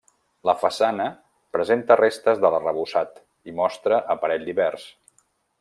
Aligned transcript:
La 0.49 0.53
façana 0.61 1.05
presenta 1.57 1.99
restes 2.01 2.41
de 2.45 2.53
l'arrebossat 2.55 3.23
i 3.53 3.57
mostra 3.61 4.03
aparell 4.17 4.53
divers. 4.53 4.93